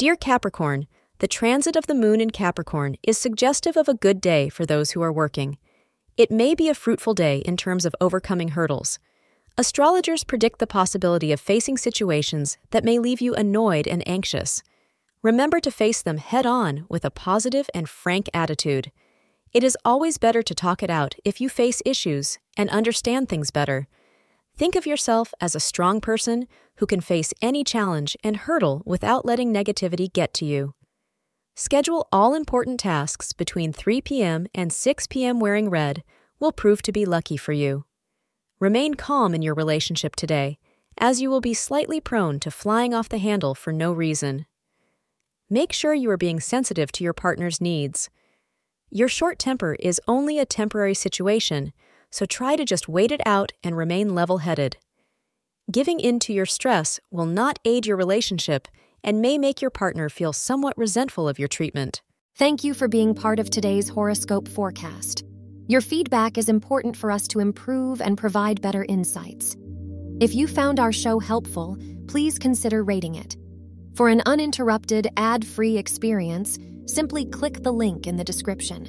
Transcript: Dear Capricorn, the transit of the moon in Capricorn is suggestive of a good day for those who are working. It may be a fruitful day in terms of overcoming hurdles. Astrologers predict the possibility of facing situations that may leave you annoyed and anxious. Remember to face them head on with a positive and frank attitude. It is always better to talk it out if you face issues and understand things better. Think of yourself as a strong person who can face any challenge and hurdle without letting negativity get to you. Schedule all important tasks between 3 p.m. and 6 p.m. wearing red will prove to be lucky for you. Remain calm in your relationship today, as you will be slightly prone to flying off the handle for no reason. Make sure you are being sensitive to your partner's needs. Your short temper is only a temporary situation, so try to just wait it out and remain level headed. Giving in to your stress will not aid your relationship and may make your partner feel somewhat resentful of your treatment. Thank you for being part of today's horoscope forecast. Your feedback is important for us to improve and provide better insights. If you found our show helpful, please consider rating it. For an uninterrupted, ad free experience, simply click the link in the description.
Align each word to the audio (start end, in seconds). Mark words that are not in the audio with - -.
Dear 0.00 0.16
Capricorn, 0.16 0.86
the 1.18 1.28
transit 1.28 1.76
of 1.76 1.86
the 1.86 1.94
moon 1.94 2.22
in 2.22 2.30
Capricorn 2.30 2.96
is 3.02 3.18
suggestive 3.18 3.76
of 3.76 3.86
a 3.86 3.92
good 3.92 4.18
day 4.18 4.48
for 4.48 4.64
those 4.64 4.92
who 4.92 5.02
are 5.02 5.12
working. 5.12 5.58
It 6.16 6.30
may 6.30 6.54
be 6.54 6.70
a 6.70 6.74
fruitful 6.74 7.12
day 7.12 7.40
in 7.40 7.58
terms 7.58 7.84
of 7.84 7.94
overcoming 8.00 8.52
hurdles. 8.52 8.98
Astrologers 9.58 10.24
predict 10.24 10.58
the 10.58 10.66
possibility 10.66 11.32
of 11.32 11.38
facing 11.38 11.76
situations 11.76 12.56
that 12.70 12.82
may 12.82 12.98
leave 12.98 13.20
you 13.20 13.34
annoyed 13.34 13.86
and 13.86 14.02
anxious. 14.08 14.62
Remember 15.20 15.60
to 15.60 15.70
face 15.70 16.00
them 16.00 16.16
head 16.16 16.46
on 16.46 16.86
with 16.88 17.04
a 17.04 17.10
positive 17.10 17.68
and 17.74 17.86
frank 17.86 18.30
attitude. 18.32 18.90
It 19.52 19.62
is 19.62 19.76
always 19.84 20.16
better 20.16 20.42
to 20.42 20.54
talk 20.54 20.82
it 20.82 20.88
out 20.88 21.14
if 21.26 21.42
you 21.42 21.50
face 21.50 21.82
issues 21.84 22.38
and 22.56 22.70
understand 22.70 23.28
things 23.28 23.50
better. 23.50 23.86
Think 24.60 24.76
of 24.76 24.84
yourself 24.84 25.32
as 25.40 25.54
a 25.54 25.58
strong 25.58 26.02
person 26.02 26.46
who 26.76 26.86
can 26.86 27.00
face 27.00 27.32
any 27.40 27.64
challenge 27.64 28.14
and 28.22 28.36
hurdle 28.36 28.82
without 28.84 29.24
letting 29.24 29.54
negativity 29.54 30.12
get 30.12 30.34
to 30.34 30.44
you. 30.44 30.74
Schedule 31.56 32.06
all 32.12 32.34
important 32.34 32.78
tasks 32.78 33.32
between 33.32 33.72
3 33.72 34.02
p.m. 34.02 34.46
and 34.54 34.70
6 34.70 35.06
p.m. 35.06 35.40
wearing 35.40 35.70
red 35.70 36.04
will 36.38 36.52
prove 36.52 36.82
to 36.82 36.92
be 36.92 37.06
lucky 37.06 37.38
for 37.38 37.54
you. 37.54 37.86
Remain 38.60 38.96
calm 38.96 39.34
in 39.34 39.40
your 39.40 39.54
relationship 39.54 40.14
today, 40.14 40.58
as 40.98 41.22
you 41.22 41.30
will 41.30 41.40
be 41.40 41.54
slightly 41.54 41.98
prone 41.98 42.38
to 42.40 42.50
flying 42.50 42.92
off 42.92 43.08
the 43.08 43.16
handle 43.16 43.54
for 43.54 43.72
no 43.72 43.94
reason. 43.94 44.44
Make 45.48 45.72
sure 45.72 45.94
you 45.94 46.10
are 46.10 46.18
being 46.18 46.38
sensitive 46.38 46.92
to 46.92 47.02
your 47.02 47.14
partner's 47.14 47.62
needs. 47.62 48.10
Your 48.90 49.08
short 49.08 49.38
temper 49.38 49.78
is 49.80 50.02
only 50.06 50.38
a 50.38 50.44
temporary 50.44 50.92
situation, 50.92 51.72
so 52.10 52.26
try 52.26 52.56
to 52.56 52.64
just 52.64 52.88
wait 52.88 53.12
it 53.12 53.20
out 53.24 53.52
and 53.62 53.76
remain 53.76 54.14
level 54.14 54.38
headed. 54.38 54.76
Giving 55.70 56.00
in 56.00 56.18
to 56.20 56.32
your 56.32 56.46
stress 56.46 56.98
will 57.10 57.26
not 57.26 57.58
aid 57.64 57.86
your 57.86 57.96
relationship 57.96 58.68
and 59.04 59.22
may 59.22 59.38
make 59.38 59.62
your 59.62 59.70
partner 59.70 60.08
feel 60.08 60.32
somewhat 60.32 60.76
resentful 60.76 61.28
of 61.28 61.38
your 61.38 61.48
treatment. 61.48 62.02
Thank 62.36 62.64
you 62.64 62.74
for 62.74 62.88
being 62.88 63.14
part 63.14 63.38
of 63.38 63.50
today's 63.50 63.88
horoscope 63.88 64.48
forecast. 64.48 65.24
Your 65.68 65.80
feedback 65.80 66.36
is 66.36 66.48
important 66.48 66.96
for 66.96 67.10
us 67.12 67.28
to 67.28 67.38
improve 67.38 68.00
and 68.00 68.18
provide 68.18 68.60
better 68.60 68.84
insights. 68.88 69.56
If 70.20 70.34
you 70.34 70.48
found 70.48 70.80
our 70.80 70.92
show 70.92 71.20
helpful, 71.20 71.78
please 72.08 72.38
consider 72.38 72.82
rating 72.82 73.14
it. 73.14 73.36
For 73.94 74.08
an 74.08 74.22
uninterrupted, 74.26 75.08
ad 75.16 75.46
free 75.46 75.78
experience, 75.78 76.58
simply 76.86 77.24
click 77.24 77.62
the 77.62 77.72
link 77.72 78.06
in 78.06 78.16
the 78.16 78.24
description. 78.24 78.88